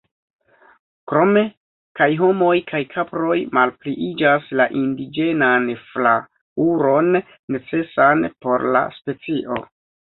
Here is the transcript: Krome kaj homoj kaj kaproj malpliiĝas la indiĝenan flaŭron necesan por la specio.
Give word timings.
Krome 1.11 1.43
kaj 1.99 2.07
homoj 2.21 2.55
kaj 2.71 2.81
kaproj 2.95 3.37
malpliiĝas 3.59 4.49
la 4.63 4.69
indiĝenan 4.83 5.71
flaŭron 5.91 7.23
necesan 7.23 8.31
por 8.47 8.69
la 8.79 8.87
specio. 9.01 9.65